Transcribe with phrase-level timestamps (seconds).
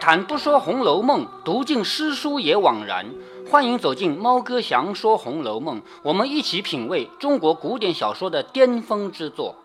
[0.00, 3.06] 谈不说《红楼梦》，读尽诗书也枉然。
[3.50, 9.56] 欢迎走进猫哥祥说《红楼梦》，我们一起品味中国古典小说的巅峰之作。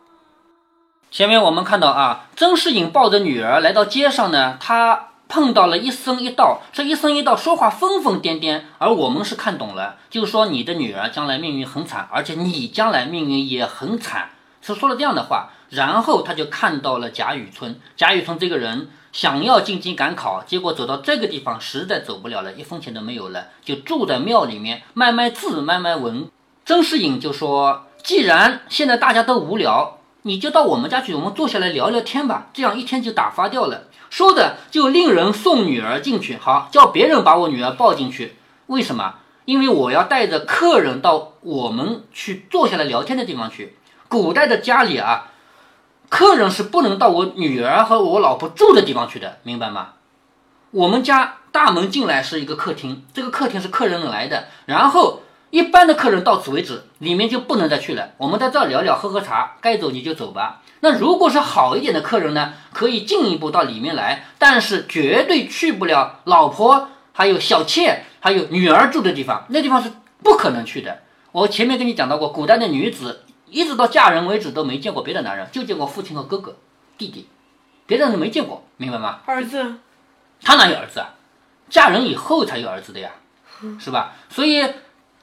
[1.11, 14.29] 前面我们看到啊，甄士隐抱着女儿来到街上呢，他碰到了一僧一道，这一僧一道说话疯疯癫癫，而我们是看懂了，就是说你的女儿将来命运很惨，而且你将来命运也很惨，
[14.63, 15.49] 是说了这样的话。
[15.69, 26.29] 然后他就看到了贾雨村，贾雨村这个人想要进京赶考，结果走到这个地方实在走不了了，一分钱都没有了，就住在庙里面卖卖字、卖卖文。
[26.63, 38.35] 甄士隐就说：“既然现在大家都无聊，你就到我们家去，我们坐下来聊聊天吧，这样一天就打发掉了。”说着就令人送女儿进去，好叫别人把我女儿抱进去。
[38.67, 39.15] 为什么？
[39.45, 43.75] 因为我要带着客人到我们去坐下来聊天的地方去。
[44.13, 45.31] 古代的家里啊。
[46.07, 49.93] 客人是不能到我女儿和我老婆住的地方去的，明白吗？
[50.69, 58.11] 我们家大门进来是一个客厅，这个客厅是客人来的，然后一般的客人到此为止，里面就不能再去了。
[58.17, 60.61] 我们在这儿聊聊，喝喝茶，该走你就走吧。
[60.81, 69.91] 那如果是好一点的客人呢，可以进一步到里面来，但是绝对去不了老婆还有小妾还有女儿住的地方，那地方是
[70.21, 70.99] 不可能去的。
[71.31, 73.21] 我前面跟你讲到过，古代的女子。
[73.53, 76.57] 一直到嫁人为止都没见过别的男人，就见过父亲和哥哥、
[76.97, 77.29] 弟弟，
[77.85, 79.19] 别的人没见过，明白吗？
[79.27, 79.75] 儿子，
[80.41, 81.13] 他哪有儿子啊？
[81.69, 83.11] 嫁人以后才有儿子的呀，
[83.79, 84.13] 是吧？
[84.27, 84.65] 所以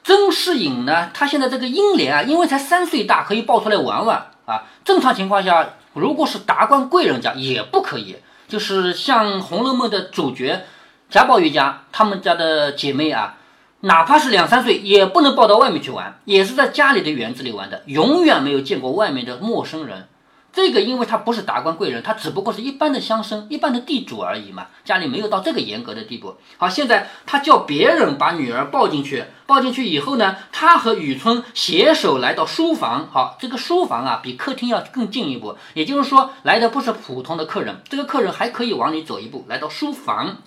[0.05, 4.63] 甄士隐呢，他现在这个英莲啊，因为才三岁大，可以抱出来玩玩啊。
[4.85, 10.65] 正常情况下，如果是达官贵人家也不可以，就是像《红楼梦》的主角
[11.11, 13.39] 贾宝玉家，他们家的姐妹啊。
[13.83, 20.07] 哪怕是两三岁，也不能抱到外面去玩，也是在家里的园子里玩的，永远没有见过外面的陌生人。
[20.53, 26.35] 这个，因为他不是达官贵人，他只不过是一般的乡绅、一般的地主而已嘛，家里没有到这个严格的地步。
[26.59, 33.09] 好，现在他叫别人把女儿抱进去，抱进去以后呢，他和雨村携手来到书房。
[33.11, 40.39] 好，这个书房啊，比客厅要更进一步，也就是说，来的不是普通的客人，这个客人还可以往里走一步，来到书房。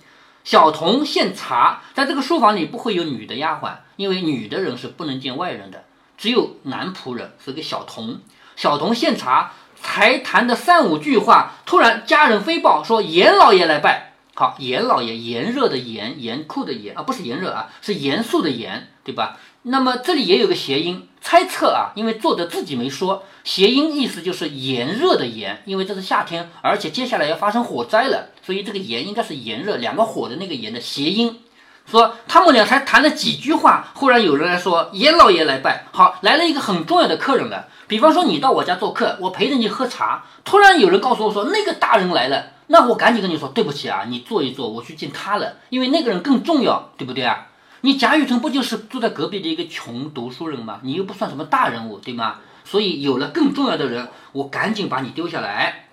[0.44, 5.84] 小童献茶，在这个书房里不会有女的丫鬟，因为女的人是不能见外人的，
[6.18, 8.20] 只有男仆人是个小童。
[8.54, 14.12] 小童献茶，才谈的三五句话，突然家人飞报说严老爷来拜。
[14.34, 19.38] 好，严老爷，炎热的炎，严酷的严啊，不是炎热啊，是严肃的严，对吧？
[19.62, 31.40] 那么这里也有个谐音，猜测啊，因为作者自己没说，谐音意思就是炎热的炎，因为这是夏天，而且接下来要发生火灾了，所以这个炎应该是炎热，两个火的那个炎的谐音。
[31.86, 37.68] 说他们俩才谈了几句话，忽然有人来说严老爷来拜，好，来了一个很重要的客人了。
[37.86, 47.48] 比方说你到我家做客，我陪着你喝茶，突然有人告诉我说那个大人来了，那我赶紧跟你说对不起啊，你坐一坐，我去见他了，因为那个人更重要，对不对啊？
[47.82, 50.80] 你贾雨村不就是住在隔壁的一个穷读书人吗？
[50.82, 52.36] 你又不算什么大人物，对吗？
[52.64, 55.83] 所以有了更重要的人，我赶紧把你丢下来。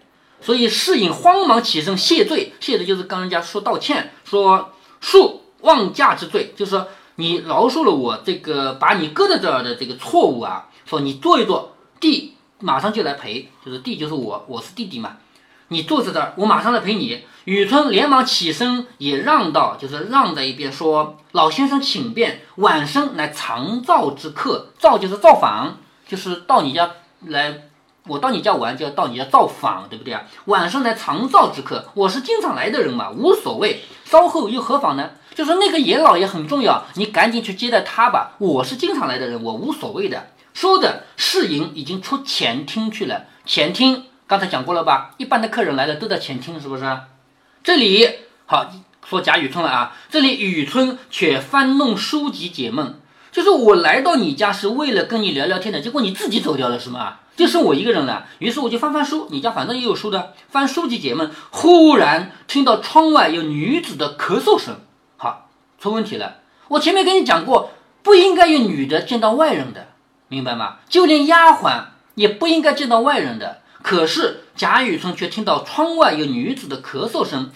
[0.42, 10.68] 所以侍隐慌忙起身谢罪，谢的就是跟人家说道歉，说恕忘驾之罪，就是说你饶恕了我这个把你搁在这儿的这个错误啊。
[10.86, 15.18] 说你坐一坐，弟马上就来陪，就是弟就是我，我是弟弟嘛。
[15.70, 17.24] 你坐在这儿，我马上来陪你。
[17.46, 26.92] 雨村连忙起身，也让道，就是让在一边，说：“老先生请便，晚生乃常造之客，造就是造访，就是到你家
[27.22, 27.70] 来。
[28.08, 30.24] 我到你家玩，就要到你家造访，对不对啊？
[30.46, 33.84] 晚上来常造之客，我是经常来的人嘛，无所谓。
[34.06, 35.12] 稍后又何妨呢？
[35.36, 38.34] 就说那个严老爷很重要，你赶紧去接待他吧。
[38.40, 40.28] 我是经常来的人，我无所谓的。
[40.54, 45.12] 说着，侍隐已经出前厅去了，前厅。”刚才讲过了吧？
[45.18, 47.00] 一般的客人来了都在前厅，是不是？
[47.64, 48.10] 这里
[48.46, 48.72] 好
[49.06, 49.96] 说贾雨村了啊。
[50.10, 53.00] 这里雨村却翻弄书籍解闷，
[53.32, 57.20] 就是我来到你家是为了跟你聊聊天的，结果你自己走掉了，是吗？
[57.42, 58.28] 就剩我一个人了。
[58.38, 61.32] 于是我就翻翻书，你家反正也有书的，翻书籍解闷。
[61.50, 64.76] 忽然听到窗外有女子的咳嗽声，
[65.18, 65.50] 好
[65.80, 66.36] 出问题了。
[66.68, 67.72] 我前面跟你讲过，
[68.04, 69.88] 不应该有女的见到外人的，
[70.28, 70.76] 明白吗？
[70.88, 73.62] 就连丫鬟也不应该见到外人的。
[73.82, 77.50] 可是贾雨村却听到窗外有女子的咳嗽声，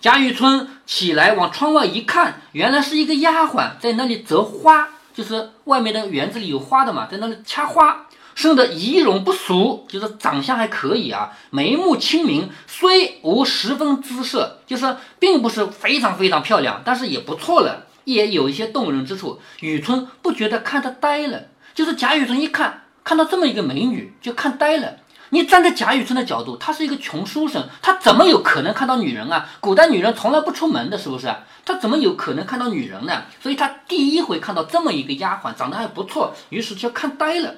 [0.00, 8.07] 贾雨村起来往窗外一看，原来是一个丫鬟在那里折花，就是外面的园子里有花的嘛，在那里掐花，
[8.38, 19.40] 生得仪容不俗，就是长相还可以啊，眉目清明，虽无十分姿色，就是并不是非常非常漂亮，但是也不错了，也有一些动人之处。
[19.58, 24.98] 雨村不觉得看他呆了，就是贾雨村一看看到这么一个美女就看呆了。
[25.30, 29.48] 你站在贾雨村的角度，他是一个穷书生，他怎么有可能看到女人啊？
[29.58, 31.26] 古代女人从来不出门的，是不是？
[31.64, 33.24] 他怎么有可能看到女人呢？
[33.42, 37.52] 所以他第一回看到这么一个丫鬟，长得还不错，于是就看呆了。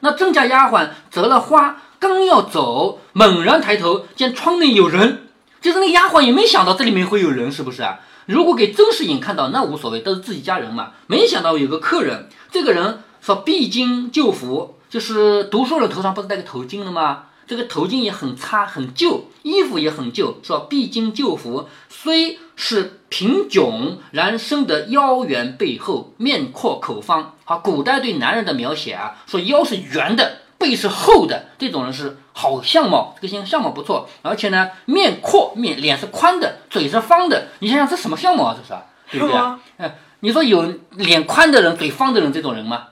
[0.00, 5.28] 那郑家丫鬟折了花，刚要走，猛然抬头见窗内有人，
[5.60, 8.00] 就是那丫鬟也没想到这里面会有人，是不是啊？
[8.26, 10.92] 如果给曾士隐看到，那无所谓，都是自己家人嘛。
[11.06, 14.76] 没想到有个客人，这个人说必经旧服。
[14.88, 17.26] 就是读书人头上不是戴个头巾的吗？
[17.50, 27.34] 这个头巾也很差很旧，衣服也很旧，说必经旧服，虽是贫窘，然生得腰圆背厚，面阔口方。
[27.44, 37.48] 好，古代对男人的描写啊，说腰是圆的，背是厚的，这种人是好相貌，这个相相貌不错，而且呢，面阔面脸是宽的，嘴是方的。
[37.58, 38.56] 你想想这什么相貌啊？
[38.56, 38.80] 这是
[39.10, 39.36] 对不对？
[39.78, 42.84] 哎，你说有脸宽的人，嘴方的人，这种人吗？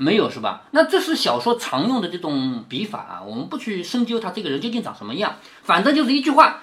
[0.00, 0.62] 没有是吧？
[0.70, 6.62] 那这是小说常用的这种笔法啊，我们不去深究他这个人究竟长什么样，反正就是一句话，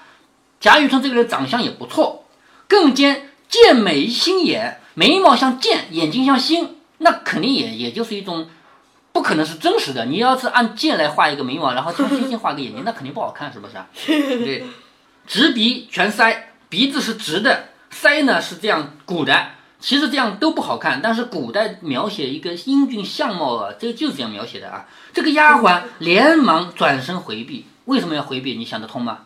[0.60, 2.26] 贾雨村这个人长相也不错，
[2.68, 8.50] 更兼剑眉星眼，眉毛像剑，眼睛像星，那肯定也也就是一种，
[9.12, 10.06] 不可能是真实的。
[10.06, 13.76] 你要是按剑来画一个眉毛，然后像星星画个眼睛，那肯定不好看，是不是？
[14.44, 14.66] 对，
[15.28, 16.36] 直鼻全腮，
[16.70, 19.52] 鼻子是直的，腮呢是这样鼓的。
[19.80, 24.86] 其实这样都不好看，但是古代描写一个英俊相貌啊，这就是这样描写的啊。
[25.14, 28.56] 这个丫鬟连忙转身回避，为什么要回避？
[28.56, 29.20] 你想得通吗？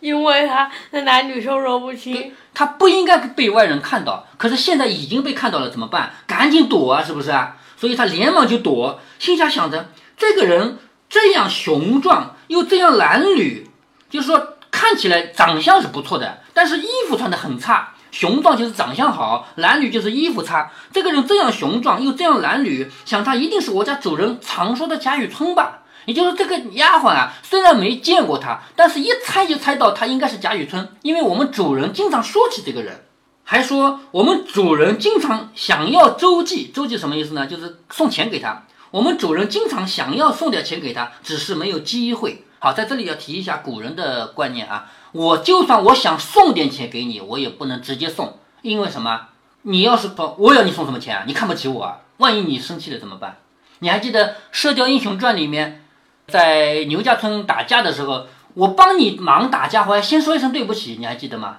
[0.00, 6.14] 因为他那男女授受不亲，他不应该被外人看到，可是现在已经被看到了，怎么办？
[6.26, 7.56] 赶紧躲啊，是不是啊？
[7.76, 10.78] 所以他连忙就躲，心下想着这个人
[11.08, 13.64] 这样雄壮又这样褴褛，
[14.10, 17.93] 就是说看起来长相是不错的，但是衣服穿的很差。
[18.14, 20.70] 雄壮就是长相好，褴褛就是衣服差。
[20.92, 25.80] 这个人这样雄壮又这样褴褛，想他一定是我家主人常说的贾雨村吧？
[26.06, 33.04] 也就是这个丫鬟啊，虽然没见过他，但是一猜就猜到他应该是贾雨村，因为我们主人经常说起这个人，
[33.42, 37.48] 还说我们主人经常想要周济，周济什么意思呢？
[37.48, 38.62] 就是送钱给他。
[38.92, 42.44] 我们主人经常想要送点钱给他，只是没有机会。
[42.60, 44.86] 好，在这里要提一下古人的观念啊。
[45.14, 49.28] 我就算我想送点钱给你，我也不能直接送，因为什么？
[49.62, 51.22] 你要是说我要你送什么钱啊？
[51.24, 52.00] 你看不起我啊？
[52.16, 53.36] 万一你生气了怎么办？
[53.78, 55.84] 你还记得《射雕英雄传》里面，
[56.26, 61.58] 在牛家村打架的时候，我帮你忙打架，我还先说一声对不起，你还记得吗？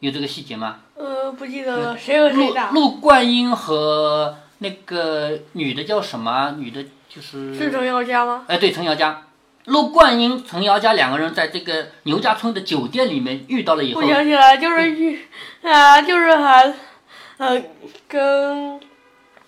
[0.00, 0.80] 有这个细节吗？
[0.96, 1.96] 呃，不记得了。
[1.96, 2.70] 谁和谁打？
[2.70, 6.56] 陆冠英和那个女的叫什么？
[6.58, 8.44] 女的就是是程咬家吗？
[8.48, 9.06] 哎，对，程咬金。
[9.66, 15.20] 陆冠英、程瑶家两个人在这个牛家村的酒店里面遇到了以后，我想起来，就是遇
[15.62, 16.74] 啊，就是还，
[17.36, 17.62] 呃，
[18.08, 18.80] 跟，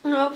[0.02, 0.32] 呃，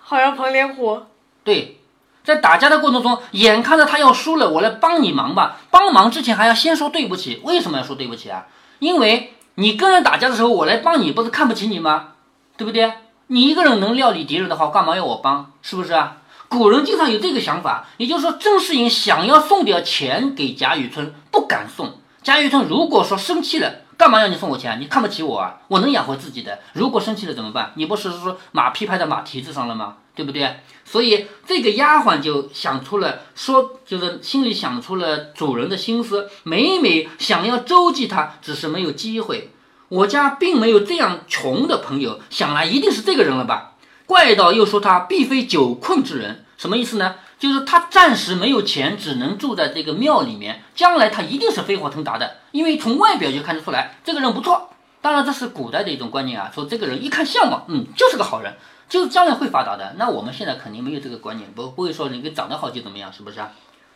[0.00, 1.00] 好像彭连虎。
[1.42, 1.78] 对，
[2.22, 5.58] 在打架的过程中，眼看着他要输了，我来帮你忙吧。
[5.70, 8.46] 帮忙之前还要先说对不起，为什么要说对不起啊？
[8.78, 12.08] 因为你跟人打架的时候，我来帮你，不是看不起你吗？
[12.56, 12.92] 对不对？
[13.28, 15.50] 你一个人能料理敌人的话，干嘛要我帮？
[15.62, 16.18] 是不是啊？
[16.54, 21.98] 古人经常有这个想法，也就是说，郑士隐想要送点钱给贾雨村，不敢送。
[22.22, 24.80] 贾雨村如果说生气了，干嘛要你送我钱？
[24.80, 25.58] 你看不起我啊？
[25.68, 26.60] 我能养活自己的。
[26.72, 27.72] 如果生气了怎么办？
[27.74, 29.96] 你不是说马屁拍在马蹄子上了吗？
[30.14, 30.60] 对不对？
[30.84, 39.50] 所以这个丫鬟就想出了，说就是心里想出了主人的心思，每每想要周济他，只是没有机会。
[39.88, 43.72] 我家并没有这样穷的朋友，想来一定是这个人了吧？
[44.06, 46.43] 怪道又说他必非久困之人。
[46.56, 47.16] 什么意思呢？
[47.38, 50.62] 就是他暂时没有钱，只能住在这个庙里面。
[50.74, 54.70] 将来他一定是飞黄腾达的，因为从外表就看得出来，这个人不错。
[55.00, 58.54] 当然，这是古代的一种观念啊，说这个人一看相貌，嗯，就是个好人，
[58.88, 59.94] 就是将来会发达的。
[59.98, 63.50] 那我们现在肯定没有这个观念，不不会说你个长得好就怎么样，是不是啊？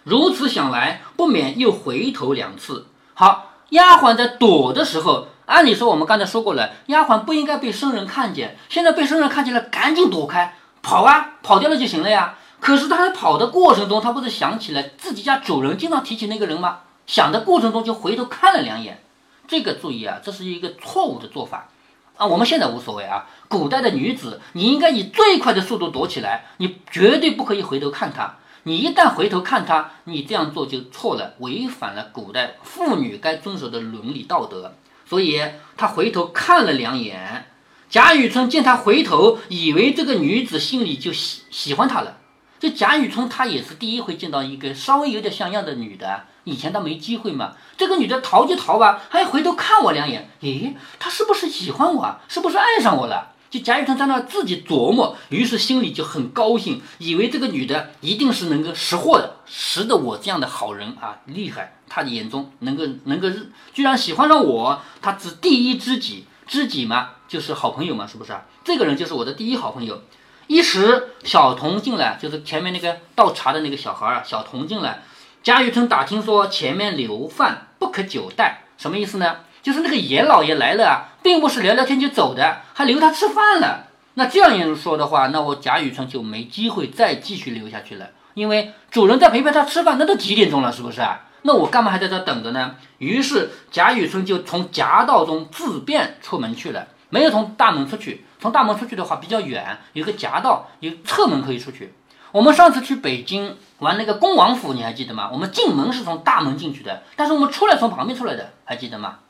[0.05, 2.87] 如此想来，不免又回头两次。
[3.15, 12.35] 好，丫鬟在躲的时候，按理说我们刚才说过了，丫鬟不应该被生人看见，现在被生人看见了，赶紧躲开，跑啊，跑掉了就行了呀。
[12.61, 16.81] 可是他在跑的过程中，他不是想起来自己家主人经常提起那个人吗？
[17.07, 19.03] 想的过程中就回头看了两眼，
[19.47, 21.69] 这个注意啊，这是一个错误的做法
[22.17, 22.27] 啊。
[22.27, 28.37] 我们现在无所谓啊，古代的女子，你应该以最快的速度躲起来，你绝对不可以回头看他。
[28.65, 34.75] 你一旦回头看他，你这样做就错了，违反了古代妇女该遵守的伦理道德。
[35.07, 35.41] 所以
[35.79, 37.47] 他回头看了两眼，
[37.89, 42.19] 贾雨村见他回头，以为这个女子心里就喜喜欢他了。
[42.61, 47.53] 这贾雨村他也是第一回见到一个稍微有点像样的女的，以前他没机会嘛。
[47.77, 52.19] 这个女的逃就逃吧，还回头看我两眼，咦，她是不是喜欢我？
[52.29, 53.33] 是不是爱上我了？
[53.49, 61.77] 就贾雨村在那自己琢磨，于是心里就很高兴，以为这个女的一定是能够识货的，识得我这样的好人啊，厉害。
[61.89, 63.29] 他眼中能够能够
[63.73, 68.45] 居然喜欢上我，他只第一知己，知己嘛就是好朋友嘛，是不是啊？
[68.65, 70.03] 这个人就是我的第一好朋友。
[70.49, 75.03] 一时小童进来，就是前面那个倒茶的那个小孩啊，小童进来，
[75.43, 79.37] 贾雨村打听说前面留饭不可久待，什么意思呢？
[79.63, 83.89] 就是那个严老爷来了啊，并不是聊聊天就走的，还留他吃饭了。
[84.15, 91.27] 那这样一说的话，那我贾雨村就没机会再继续留下去了，因为主人在陪陪他吃饭，那都几点钟了，是不是啊？
[91.43, 92.77] 那我干嘛还在这等着呢？
[92.97, 98.25] 于是贾雨村就从夹道中自便出门去了，没有从大门出去。
[98.41, 101.95] 从大门出去的话比较远，有个夹道，有侧门可以出去。
[102.31, 105.31] 我们上次去北京玩那个恭王府，你还记得吗？
[105.33, 109.21] 我们进门是从大门进去的，但是我们出来从旁边出来的，还记得吗？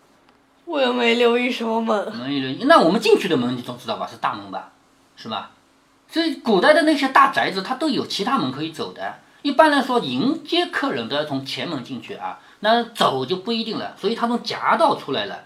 [0.65, 2.17] 我又没留意什么门。
[2.17, 4.07] 没留意，那我们进去的门你总知道吧？
[4.07, 4.73] 是大门吧？
[5.17, 5.53] 是吧？
[6.09, 9.15] 所以古代的那些大宅子，它都有其他门可以走的。
[9.43, 13.95] 一般来说，迎接客人都要从前门进去啊，那走就不一定了。
[13.97, 15.45] 所以它从夹道出来了。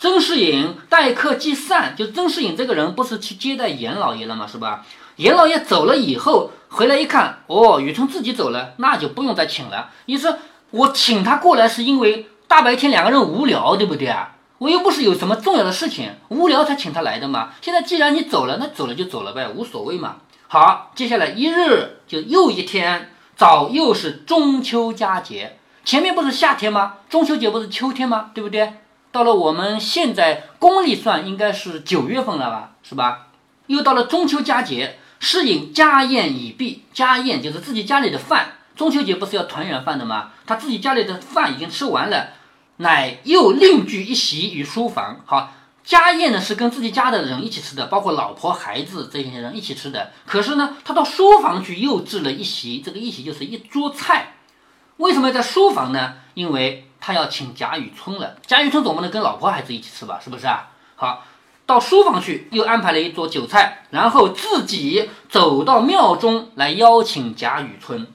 [0.00, 4.46] 曾士隐待客即散，就曾士隐这个人不是去接待严老爷了吗？
[4.50, 4.84] 是吧？
[5.16, 9.90] 严老爷走了以后，回来一看，哦，雨村自己走了，那就不用再请了。
[10.06, 10.38] 你说
[10.70, 12.26] 我请他过来是因为。
[12.50, 14.34] 大白天两个人无聊，对不对啊？
[14.58, 17.50] 我又不是有什么重要的事情，无聊才请他来的嘛。
[17.62, 20.16] 现在既然你走了，那走了就走了呗，无所谓嘛。
[20.48, 25.58] 好，接下来一日就又一天，早又是中秋佳节。
[25.84, 26.94] 前面不是夏天吗？
[27.08, 28.32] 中秋节不是秋天吗？
[28.34, 28.79] 对不对？
[29.12, 33.28] 到了我们现在公历算应该是九月份了吧，是吧？
[33.66, 38.52] 又到了中秋佳节，适应家宴已毕，家宴就是自己家里的饭。
[38.76, 40.30] 中秋节不是要团圆饭的吗？
[40.46, 42.30] 他自己家里的饭已经吃完了。
[42.78, 45.20] 乃又另具一席于书房。
[45.26, 45.52] 好，
[45.84, 50.12] 家宴呢是跟自己家的人一起吃的，包括老婆孩子这些人一起吃的。
[50.24, 54.34] 可是呢，他到书房去又置了一席，这个一席就是一桌菜。
[54.96, 56.14] 为什么要在书房呢？
[56.34, 58.36] 因为他要请贾雨村了。
[58.46, 60.20] 贾雨村总不能跟老婆孩子一起吃吧？
[60.22, 60.68] 是不是啊？
[60.96, 61.24] 好，
[61.66, 68.06] 到书房去又安排了一桌酒菜，然后自己走到庙中来邀请贾雨村。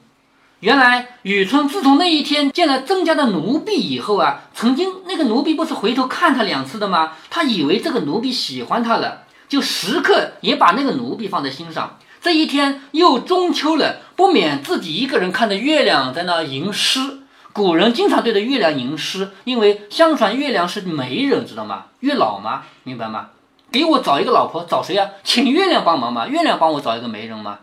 [0.62, 7.14] 原来雨村自从那一天见了曾家的奴婢以后啊，曾经那个奴婢不是回头看他两次的吗？
[7.30, 11.98] 他以为这个奴婢喜欢他了，就时刻也把那个奴婢放在心上。
[12.22, 17.20] 这一天又中秋了，不免自己一个人看着月亮在那吟诗。
[17.56, 21.86] 古人经常对着月亮吟诗，因为相传月亮是媒人，知道吗？
[22.02, 22.64] 月老吗？
[22.84, 23.30] 明白吗？
[23.72, 25.10] 给我找一个老婆，找谁啊？
[25.24, 27.60] 请月亮帮忙嘛，月亮帮我找一个媒人嘛。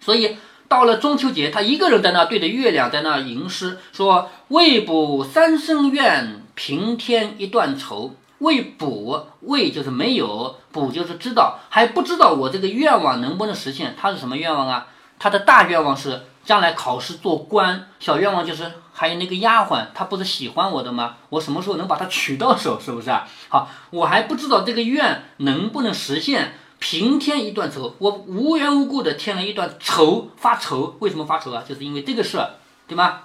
[0.00, 0.38] 所以。
[0.68, 8.14] 到了中秋节，他一个人在那对着月亮在那吟诗，说：“未卜三生愿，平添一段愁。
[8.38, 13.96] 未卜，未就是没有，卜就是知道，还不知道我这个愿望能不能实现。
[14.00, 14.86] 他是什么愿望啊？
[15.18, 21.16] 他的大愿望是将来考试做官，小愿望就是还有那个丫鬟，她不是喜欢我的吗？
[21.28, 22.80] 我什么时候能把她娶到手？
[22.80, 23.28] 是不是啊？
[23.48, 30.96] 好，我还不知道这个愿能不能实现。”平添一段愁，我无缘无故的添了一段愁，发愁。
[31.00, 31.62] 为什么发愁啊？
[31.68, 32.42] 就是因为这个事，
[32.88, 33.24] 对吗？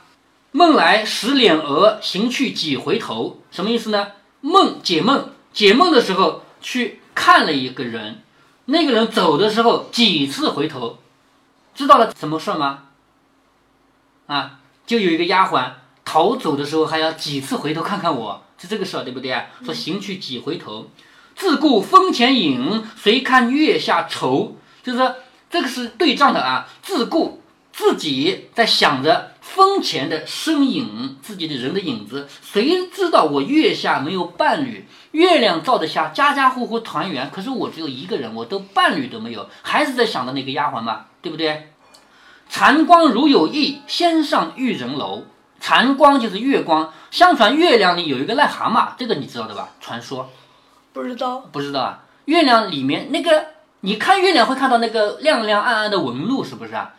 [0.51, 3.39] 梦来时脸额，行去几回头。
[3.51, 4.07] 什么意思呢？
[4.41, 8.21] 梦解梦，解梦的时候去看了一个人，
[8.65, 10.97] 那个人走的时候几次回头，
[11.73, 12.84] 知道了什么事吗？
[14.27, 15.71] 啊，就有一个丫鬟
[16.03, 19.45] 逃走的时候还要几次回头看看我，是这个事儿，对不对啊？
[19.63, 20.89] 说行去几回头。
[21.35, 24.57] 自顾风前影，谁看月下愁？
[24.83, 25.15] 就是说
[25.49, 26.67] 这个是对仗的啊。
[26.81, 27.41] 自顾
[27.73, 32.27] 自己在想着风前的身影，自己的人的影子。
[32.41, 34.87] 谁知道我月下没有伴侣？
[35.11, 37.29] 月亮照得下，家家户户团圆。
[37.33, 41.71] 可是我只有一个人，我都伴侣都没有，还是在想着那个丫鬟嘛，对不对？
[42.49, 45.25] 残光如有意，先上玉人楼。
[45.59, 46.93] 残光就是月光。
[47.11, 49.69] 相传月亮里有一个癞蛤蟆，这个你知道的吧？
[49.79, 50.29] 传说。
[50.93, 51.99] 不知道，不知道啊！
[52.25, 53.45] 月亮里面那个，
[53.81, 56.93] 你看月亮会看到那个亮亮暗暗的纹路，是不是啊？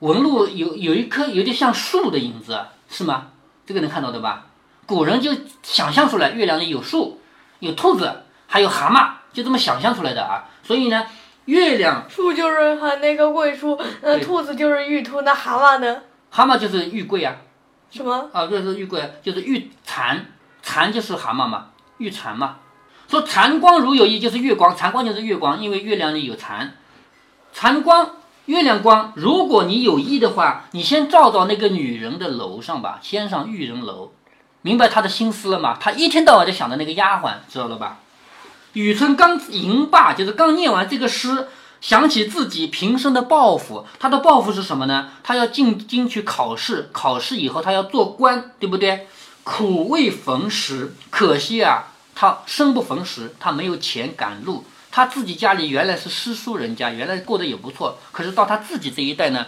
[0.00, 3.28] 纹路有有一颗有点像树的影子，是吗？
[3.66, 4.46] 这个能看到的吧？
[4.86, 7.20] 古人就想象出来，月亮里有树，
[7.58, 10.48] 有兔子，还有蛤蟆，就这么想象出来的啊！
[10.62, 11.04] 所以呢，
[11.50, 16.02] 月亮树就是喊那个桂树，那，兔子就是玉兔，那蛤蟆呢？
[16.30, 17.34] 蛤蟆就是玉桂啊。
[17.90, 18.30] 什么？
[18.32, 20.26] 啊，就是玉桂，就是玉蝉，
[20.62, 22.58] 蝉就是蛤蟆嘛，玉蝉嘛。
[23.08, 26.70] 说蟾光如有意，就是月光，蟾光就是月光，因为月亮里有蟾，
[27.52, 28.12] 蟾光，
[28.44, 29.12] 月亮光。
[29.16, 34.12] 如果你有意的话，你先照到那个女人的楼上吧，先上玉人楼，
[34.62, 35.76] 明白她的心思了吗？
[35.80, 37.98] 她一天到晚就想着那个丫鬟，知道了吧？
[38.74, 41.48] 雨村刚吟罢，就是刚念完这个诗，
[41.80, 43.86] 想起自己平生的抱负。
[43.98, 45.10] 他的抱负是什么呢？
[45.22, 49.08] 他要进京去考试，考试以后他要做官，对不对？
[49.42, 54.64] 苦未逢时，可惜啊，他生不逢时，他没有钱赶路。
[54.92, 59.46] 他自己家里原来是诗书人家，原来过得也不错，可是到他自己这一代呢，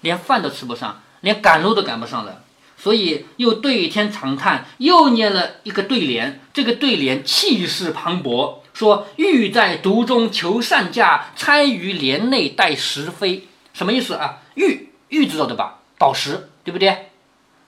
[0.00, 2.42] 连饭都吃不上，连赶路都赶不上了。
[2.80, 6.40] 所以又对天长叹，又念了一个对联。
[6.54, 13.48] 这个对联气势磅礴，说“欲在独中求善价，猜于帘内待时飞”。
[13.74, 14.38] 什么意思啊？
[14.54, 15.80] 玉玉知道的吧？
[15.98, 17.10] 宝石，对不对？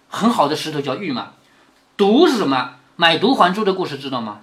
[0.08, 1.32] 很好的石头叫玉嘛。
[1.96, 2.76] 毒是什么？
[2.96, 4.40] 买椟还珠的故事知道吗？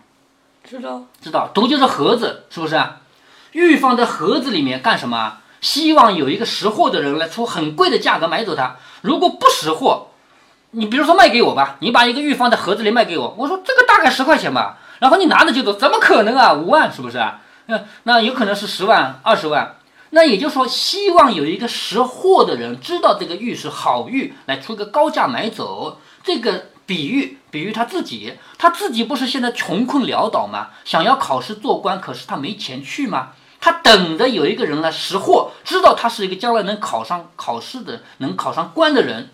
[0.64, 1.06] 知道。
[1.22, 1.50] 知道。
[1.54, 3.02] 毒就是盒子，是不是啊？
[3.54, 5.38] 玉放在盒子里面干什么？
[5.60, 8.78] 希望有一个识货的人来出很贵的价格买走它。
[9.02, 10.12] 如果不识货，
[10.72, 16.54] 你比如说卖给我吧，你把一个玉放在盒子里卖给我，我说这个大概十块钱吧，然后你拿着就走，怎么可能啊？
[16.54, 17.40] 五万是不是啊？
[17.68, 19.76] 那那有可能是十万、二十万。
[20.12, 26.00] 那也就是说，希望有一个识货的人知道这个玉是好玉，来出个高价买走。
[26.24, 30.70] 这个比喻比喻他自己，他自己不是现在穷困潦倒吗？
[30.86, 33.30] 想要考试做官，可是他没钱去吗？
[33.60, 39.30] 他等着有一个人来识货，知道他是一个将来能考上考试的、能考上官的人。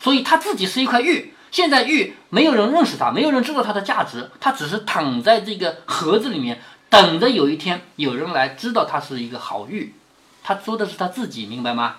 [0.00, 9.94] 所以他自己是一块玉，现在玉没有人认识他，没有人知道它的价值，他只是躺在这个盒子里面，等着有一天有人来知道它是一个好玉。
[10.42, 11.96] 他说的是他自己，明白吗？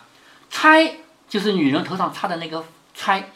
[0.50, 0.96] 钗
[1.29, 2.65] 就是女人头上插的那个
[2.96, 3.29] 钗，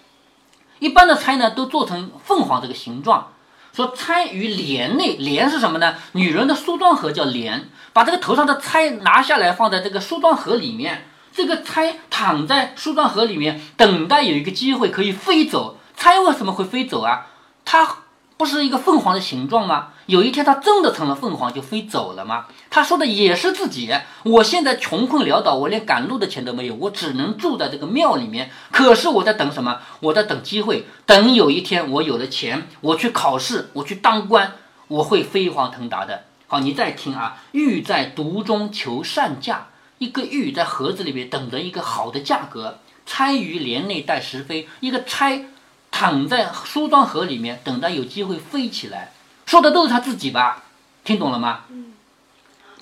[0.79, 3.31] 一般的钗呢都做成凤凰这个形状。
[3.72, 5.95] 说钗于帘内，帘是什么呢？
[6.13, 11.07] 女人的梳妆盒叫帘，把这个头上的钗拿下来放在这个梳妆盒里面。
[11.36, 15.77] 这个钗躺在梳妆盒里面，等待有一个机会可以飞走。
[15.98, 17.27] 钗为什么会飞走啊？
[17.65, 17.98] 它
[18.38, 19.89] 不是一个凤凰的形状吗？
[20.06, 22.45] 有一天它真的成了凤凰，就飞走了吗？
[22.69, 23.93] 他说的也是自己。
[24.24, 28.50] 我现在穷困潦倒，我连赶路的钱都没有，我只能住在这个庙里面。
[28.71, 29.80] 可是我在等什么？
[30.00, 34.54] 我在等机会，等有一天我有了钱，我去考试，我去当官，
[34.88, 36.24] 我会飞黄腾达的。
[36.48, 39.67] 好，你再听啊，欲在独中求善价。
[39.97, 44.67] 一个玉在盒子里面等着一个好的价格，钗于帘内待时飞。
[44.81, 45.45] 一个钗
[45.89, 49.13] 躺在梳妆盒里面，等待有机会飞起来。
[49.45, 50.63] 说的都是他自己吧？
[51.05, 51.62] 听懂了吗？
[51.69, 51.93] 嗯。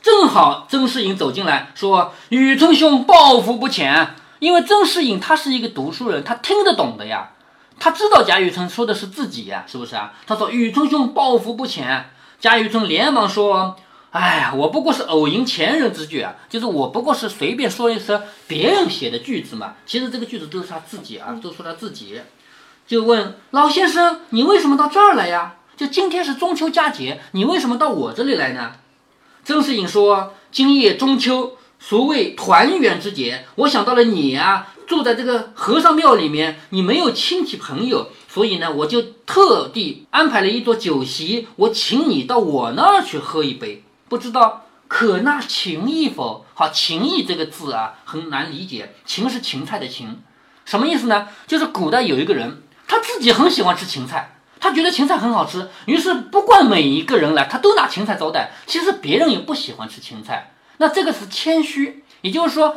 [0.01, 7.29] 正好曾仕隐走进来说：“雨村兄抱负不浅。”因为曾仕隐他是一个读书人，他听得懂的呀，
[7.79, 10.13] 他知道贾雨村说的是自己呀，是不是啊？
[10.25, 12.09] 他说：“雨村兄抱负不浅。”
[12.41, 13.77] 贾雨村连忙说。
[14.13, 19.73] 哎呀，我不过是偶吟前人之句啊，就是我不过是随便说一说别人写的句子嘛。
[19.87, 22.21] 其实这个句子都是他自己啊，都说他自己。
[22.85, 25.55] 就问老先生，你为什么到这儿来呀？
[25.75, 28.73] 就今天是中秋佳节，你为什么到我这里来呢？
[29.43, 43.81] 曾仕隐说：“今夜中秋，所谓团圆之节，我想到了你呀，住在这个和尚庙里面，你没有亲戚朋友，所以呢，我就特地安排了一桌酒席，我请你到我那儿去喝一杯。”
[44.13, 46.45] 不知道可纳情意否？
[46.53, 48.93] 好，情意这个字啊，很难理解。
[49.07, 50.17] 芹是芹菜的芹，
[50.65, 51.29] 什么意思呢？
[51.47, 58.51] 就是古代有一个人，他自己很喜欢吃芹菜，他觉得芹菜很好吃，于是不管每一个人来，他都拿芹菜招待。
[58.67, 62.03] 其实别人也不喜欢吃芹菜，那这个是谦虚。
[62.21, 62.75] 也就是说，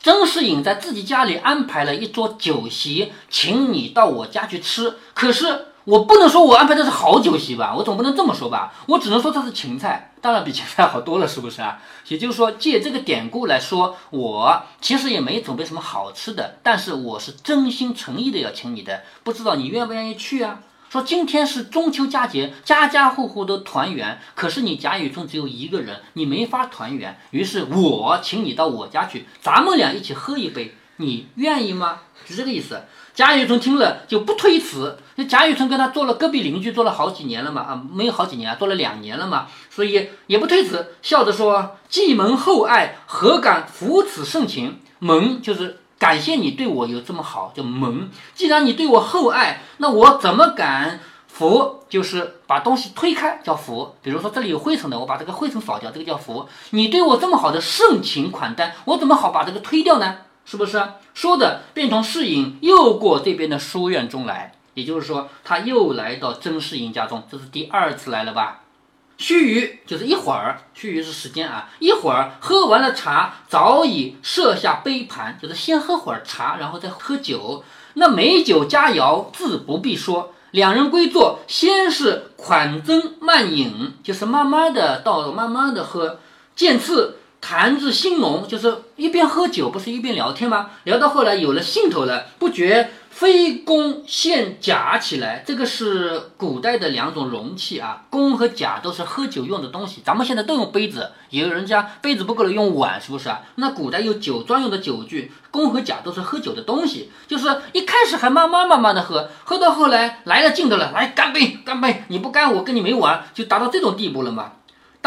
[0.00, 4.94] 曾仕隐在自己家里安排了一桌酒席，请你到我家去吃。
[5.12, 5.67] 可是。
[5.88, 11.80] 我不能说我安排的是好酒席吧，我总不能这么说吧，我只能说它是芹菜，当然比芹菜好多了，是不是啊？
[12.08, 20.60] 也就是说，借这个典故来说，我其实也没准备什么好吃的，但是我是真心诚意的要请你的，不知道你愿不愿意去啊？
[20.90, 32.00] 说今天是中秋佳节，家家户户都团圆，可是你贾雨村只有一个人，你没法团圆，于是我请你到我家去，咱们俩一起喝一杯，你愿意吗？
[32.26, 32.80] 是这个意思。
[33.14, 44.78] 贾雨村听了就不推辞，那贾雨村跟他做了隔壁邻居，做了好几年了嘛，啊，没有好几年啊，做了两年了嘛，所以也不推辞，笑着说：“既蒙厚爱，何敢负此盛情？
[45.00, 48.08] 蒙就是感谢你对我有这么好，叫蒙。
[48.34, 51.82] 既然你对我厚爱，那我怎么敢扶？
[51.88, 53.96] 就是把东西推开，叫扶。
[54.02, 56.48] 比如说这里有灰尘的，我把这个灰尘扫掉，这个叫扶。
[56.70, 60.18] 你对我这么好的盛情款待，我怎么好把这个推掉呢？”
[60.50, 60.82] 是不是
[61.12, 64.54] 说的便从世隐又过这边的书院中来？
[64.72, 68.60] 也就是说，他又来到曾世隐家中，这是第二次来了吧？
[69.18, 77.62] 须臾就是一会儿，须臾是时间啊，一会儿喝完了茶，早已设下杯盘，就是先喝会儿茶，然后再喝酒。
[77.92, 86.20] 那美酒佳肴自不必说，两人归坐，先是款斟慢饮，就是慢慢的倒，慢慢的喝。
[86.56, 90.70] 渐次谈至兴浓，就是一边喝酒，不是一边聊天吗？
[90.84, 95.42] 聊到后来有了兴头了，不觉非弓现甲起来。
[95.46, 100.02] 这个是古代的两种容器啊，弓和甲都是喝酒用的东西。
[100.04, 103.40] 咱们现在都用杯子，也有人家杯子不够了用碗，是不是啊？
[103.54, 107.10] 那古代有酒专用的酒具，弓和甲都是喝酒的东西。
[107.26, 112.02] 就是一开始还慢慢慢慢的喝，喝到后来来了劲头了，来干杯干杯！
[112.08, 114.52] 你不干我跟你没完，就达到这种地步了嘛。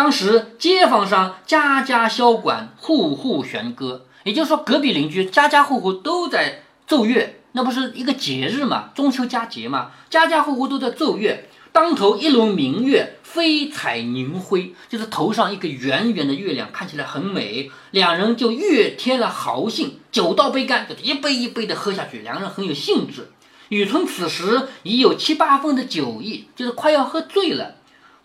[0.02, 8.90] 当时街坊上家家箫管，户户弦歌，也就是说隔壁邻居家家户户都在奏乐，那不是一个节日嘛？
[8.96, 11.48] 中秋佳节嘛，家家户户都在奏乐。
[11.72, 17.70] 当头一轮明月，飞彩凝辉，就是头上一个圆圆的月亮，看起来很美。
[17.92, 22.22] 两人就越添了豪兴，酒到杯干，就一杯一杯的喝下去。
[22.22, 23.30] 两人很有兴致。
[23.70, 27.76] 雨村此时已有七八分的酒意，就是快要喝醉了，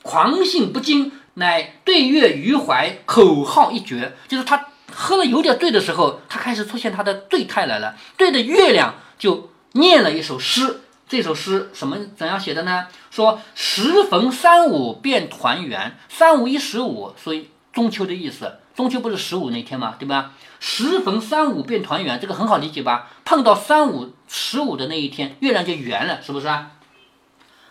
[0.01, 1.13] 狂兴不惊。
[1.39, 7.95] 乃对月于怀，口号一绝，就是他喝了有点醉的时候，他开始出现他的醉态来了。
[8.17, 10.81] 对着月亮就念了一首诗。
[11.07, 12.87] 这首诗什么怎样写的呢？
[13.11, 18.57] 说时逢三五便团圆，三五一十五，所以中秋的意思。
[18.75, 19.97] 中秋不是十五那天吗？
[19.99, 20.33] 对吧？
[20.59, 23.11] 时逢三五便团圆，这个很好理解吧？
[23.27, 26.73] 碰到三五十五的那一天，月亮就圆了，是不是啊？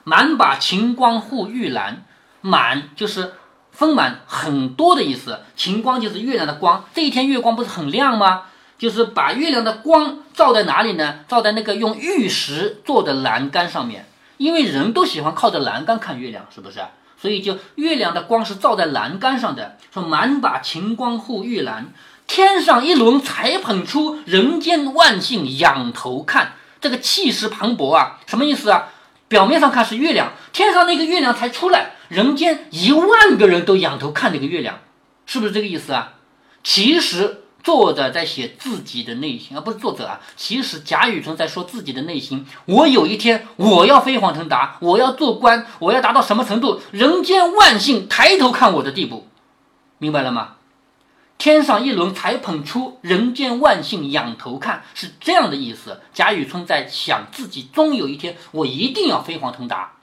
[0.04, 2.06] 满把晴光护玉兰，
[2.42, 3.34] 满就是。
[3.76, 6.86] 丰满很多的意思，晴光就是月亮的光。
[6.94, 8.44] 这一天月光不是很亮吗？
[8.78, 11.20] 就是把月亮的光照在哪里呢？
[11.28, 14.08] 照在那个用玉石做的栏杆上面。
[14.38, 16.80] 因为人都喜欢靠着栏杆看月亮，是不是？
[17.18, 19.78] 所以就月亮的光是照在栏杆上的。
[19.94, 21.94] 说满把晴光护玉兰，
[22.28, 26.54] 天上一轮才捧出，人间万姓仰头看。
[26.82, 28.90] 这个气势磅礴啊，什么意思啊？
[29.28, 31.95] 表面上看是月亮，天上那个月亮才出来。
[32.08, 34.80] 人间一万个人都仰头看那个月亮，
[35.26, 36.14] 是不是这个意思啊？
[36.64, 40.20] 其实作者在写自己的内心，而不是作者啊。
[40.36, 42.46] 其实贾雨村在说自己的内心。
[42.66, 46.82] 我有一天我要飞黄腾达，我要做官，我要达到什么程度？
[46.92, 49.28] 人间万姓抬头看我的地步，
[49.98, 50.56] 明白了吗？
[51.38, 56.00] 天上一轮才捧出，人间万姓仰头看，是这样的意思。
[56.14, 59.98] 贾雨村在想自己终有一天，我一定要飞黄腾达。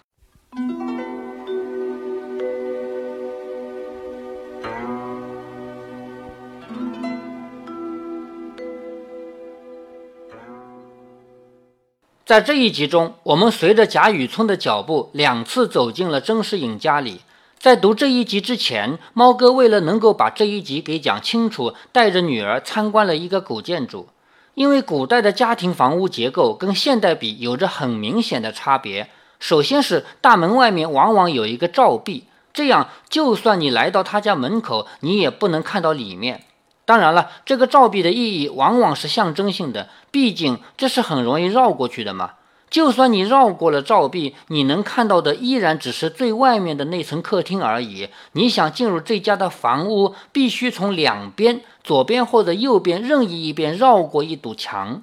[12.24, 17.20] 在这一集中，我们随着贾雨村的脚步，两次走进了曾士隐家里。
[17.58, 24.06] 在读这一集之前，猫哥为了能够把这一集给讲清楚，带着女儿参观了一个古建筑。
[24.54, 29.08] 因为古代的家庭房屋结构跟现代比有着很明显的差别。
[29.40, 36.44] 首先是大门外面往往有一个照壁，这样就算你来到他家门口，你也不能看到里面。
[36.92, 42.32] 当然了，这个照壁的意义往往是象征性的，毕竟这是很容易绕过去的嘛。
[42.68, 48.10] 就算你绕过了照壁，你能看到的依然只是最外面的那层客厅而已。
[48.32, 55.00] 你想进入这家的房屋，必须从两边，左边或者右边任意一边绕过一堵墙。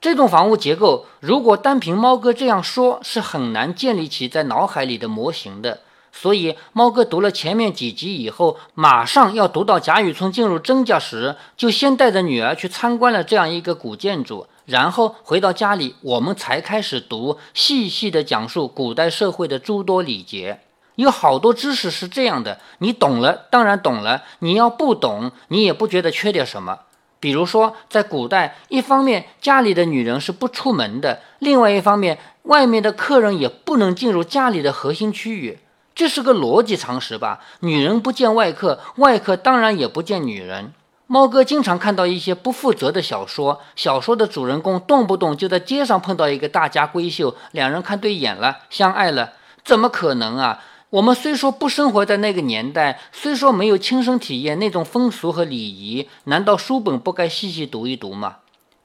[0.00, 5.80] 这栋房屋结构，如果单凭猫哥这样说，是很难建立起在脑海里的模型的。
[6.18, 20.60] 所以，猫哥读了前面几集以后，马上要读到贾雨村进入曾家时，就先带着女儿去参观了这样一个古建筑，然后回到家里，我们才开始读，细细的讲述古代社会的诸多礼节。
[20.94, 26.78] 有好多知识是这样的，你懂了当然懂了，你要不懂，你也不觉得缺点什么。
[27.20, 35.58] 比如说，在古代，一方面家里的女人是不出门的，另外一方面，外面的客人也不能进入家里的核心区域。
[35.96, 37.40] 这是个逻辑常识吧？
[37.60, 40.74] 女人不见外客，外客当然也不见女人。
[41.06, 49.32] 猫哥经常看到一些不负责的小说，小说的主人公动不动就在街上碰到一个大家闺秀，两人看对眼了，相爱了，
[49.64, 50.62] 怎么可能啊？
[50.90, 58.36] 我们虽说不生活在那个年代，虽说没有亲身体验那种风俗和礼仪，难道书本不该细细读一读吗？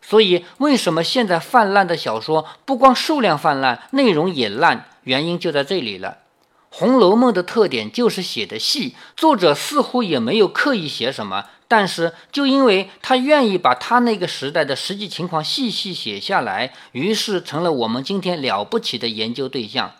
[0.02, 4.86] 所以，为什么现在泛滥的小说不光数量泛滥，内容也烂？
[5.04, 6.10] 原因就在这里了。
[6.73, 19.91] 《红楼梦》的特点就是写的细，作者似乎也没有刻意写什么，但是就因为他愿意把他那个时代的实际情况细细写下来，于是成了我们今天了不起的研究对象。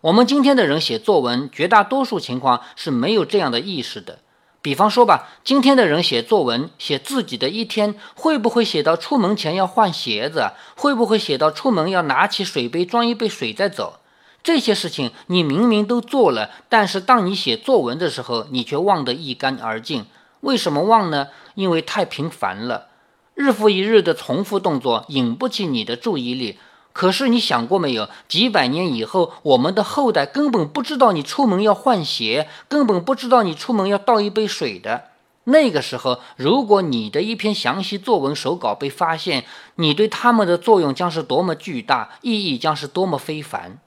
[0.00, 4.18] 我们今天的人写作文，绝大多数情况是没有这样的意识的。
[4.60, 10.50] 比方说吧，今天的人写作文，写自己的一天，会不会写到出门前要换鞋子？
[10.74, 14.00] 会不会写到出门要拿起水杯装一杯水再走？
[14.46, 20.06] 这些事情你明明都做了，但是当你写作文的时候，你却忘得一干二净。
[20.42, 21.30] 为什么忘呢？
[21.56, 22.86] 因为太频繁了，
[23.34, 26.58] 日复一日的重复动作引不起你的注意力。
[26.92, 28.08] 可是你想过没有？
[28.28, 35.06] 几百年以后，我们的后代根本不知道你出门要换鞋，根本不知道你出门要倒一杯水的。
[35.42, 43.80] 那个时候，如果你的一篇详细作文手稿被发现，你对他们的作用将是多么巨大，意义将是多么非凡。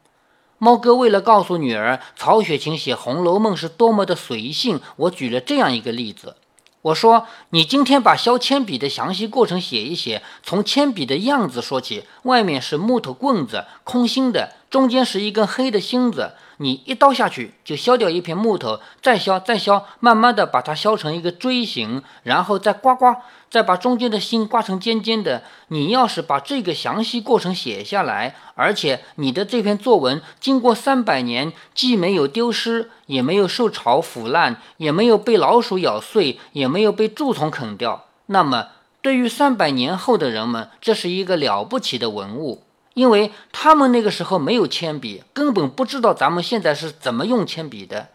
[0.59, 6.35] 猫哥为了告诉女儿曹雪芹写《红楼梦》是多么的随性，我举了这样一个例子。
[6.81, 12.05] 我说：“你今天把削铅笔的详细过程写一写，从铅笔的样子说起。
[12.23, 16.33] 外面是木头棍子，空心的，中间是一根黑的芯子。
[16.57, 23.17] 你一刀下去就削掉一片木头，再削，再削，慢慢的把它削成一个锥形，然后再刮刮。”
[23.49, 25.43] 再把中间的心刮成尖尖的。
[25.69, 38.67] 你要是把这个详细过程写下来，而且你的这篇作文经过三百年，既没有丢失，也没有受潮腐烂，也没有被老鼠咬碎，也没有被蛀虫啃掉，那么
[39.01, 48.09] 对于三百年后的人们，这是一个了不起的文物，因为他们那个时候没有铅笔，根本不知道咱们现在是怎么用铅笔的。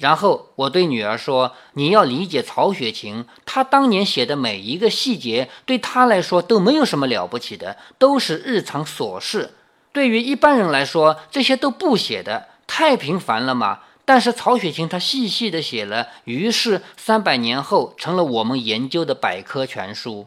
[0.00, 9.50] 然后我对女儿说：“你要理解曹雪芹，他当年写的每一个细节，对他来说都没有什么了不起的，都是日常琐事。
[9.92, 13.80] 对于一般人来说，这些都不写的，太平凡了嘛。
[14.06, 20.26] 但是曹雪芹他细细的写了，于是三百年后成了我们研究的百科全书。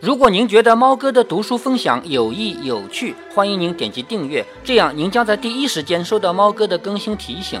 [0.00, 7.60] 如果您觉得猫哥的读书分享有益有趣，欢迎您点击订阅，这样您将在第一时间收到猫哥的更新提醒。”